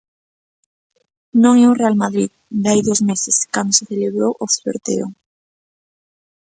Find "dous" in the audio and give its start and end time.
2.87-3.01